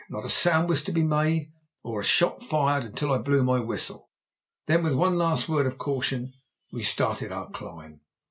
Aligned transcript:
Not 0.09 0.25
a 0.25 0.29
sound 0.29 0.67
was 0.67 0.81
to 0.85 0.91
be 0.91 1.03
made 1.03 1.51
or 1.83 1.99
a 1.99 2.03
shot 2.03 2.41
fired 2.43 2.83
until 2.83 3.13
I 3.13 3.19
blew 3.19 3.43
my 3.43 3.59
whistle. 3.59 4.09
Then, 4.65 4.81
with 4.83 4.95
one 4.95 5.15
last 5.15 5.47
word 5.47 5.67
of 5.67 5.77
caution, 5.77 6.33
we 6.71 6.81
started 6.81 7.31
on 7.31 7.37
our 7.37 7.49
climb. 7.51 8.01